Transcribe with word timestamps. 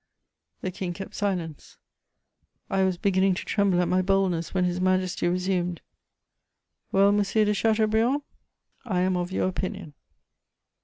The 0.61 0.71
King 0.71 0.93
kept 0.93 1.13
silence; 1.13 1.77
I 2.71 2.83
was 2.83 2.97
beginning 2.97 3.35
to 3.35 3.45
tremble 3.45 3.79
at 3.83 3.87
my 3.87 4.01
boldness, 4.01 4.51
when 4.51 4.63
His 4.63 4.81
Majesty 4.81 5.27
resumed: 5.27 5.79
"Well, 6.91 7.11
Monsieur 7.11 7.45
de 7.45 7.53
Chateaubriand, 7.53 8.23
I 8.83 9.01
am 9.01 9.15
of 9.15 9.31
your 9.31 9.47
opinion." 9.47 9.93